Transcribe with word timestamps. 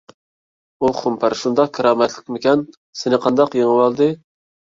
ئۇ 0.79 0.87
خۇمپەر 0.99 1.35
شۇنداق 1.41 1.69
كارامەتلىكمىكەن؟ 1.75 2.63
سېنى 3.01 3.19
قانداق 3.27 3.53
يېڭىۋالدى؟ 3.59 4.11